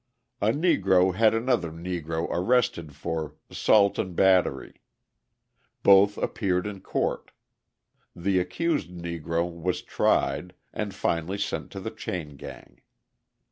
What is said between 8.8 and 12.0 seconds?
Negro was tried, and finally sent to the